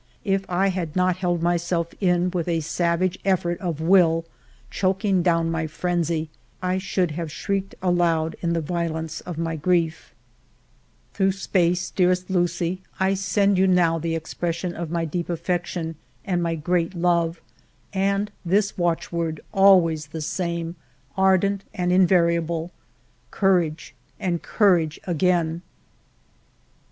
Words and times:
If 0.25 0.45
I 0.49 0.69
had 0.69 0.95
not 0.95 1.17
held 1.17 1.43
myself 1.43 1.93
in 2.01 2.31
with 2.31 2.47
a 2.47 2.61
savage 2.61 3.19
effort 3.23 3.59
of 3.59 3.79
will, 3.79 4.25
choking 4.71 5.21
down 5.21 5.51
my 5.51 5.67
frenzy, 5.67 6.31
I 6.59 6.79
should 6.79 7.11
have 7.11 7.31
shrieked 7.31 7.75
aloud 7.83 8.35
in 8.41 8.53
the 8.53 8.61
violence 8.61 9.21
of 9.21 9.37
my 9.37 9.55
grief. 9.55 10.15
ALFRED 11.13 11.17
DREYFUS 11.17 11.45
207 11.45 11.69
Through 11.69 11.69
space, 11.69 11.91
dearest 11.95 12.29
Lucie, 12.31 12.81
I 12.99 13.13
send 13.13 13.59
you 13.59 13.67
now 13.67 13.99
the 13.99 14.15
expression 14.15 14.73
of 14.73 14.89
my 14.89 15.05
deep 15.05 15.29
affection 15.29 15.97
and 16.25 16.41
my 16.41 16.55
great 16.55 16.95
love, 16.95 17.39
and 17.93 18.31
this 18.43 18.79
watchword, 18.79 19.39
always 19.53 20.07
the 20.07 20.21
same, 20.21 20.77
ardent 21.15 21.63
and 21.75 21.91
invariable,— 21.91 22.71
courage, 23.31 23.93
and 24.19 24.41
courage 24.41 24.99
again 25.05 25.61